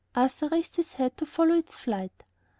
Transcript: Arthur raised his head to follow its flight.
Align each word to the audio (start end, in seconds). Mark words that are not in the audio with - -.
Arthur 0.15 0.47
raised 0.49 0.77
his 0.77 0.93
head 0.93 1.15
to 1.17 1.27
follow 1.27 1.53
its 1.53 1.77
flight. 1.77 2.23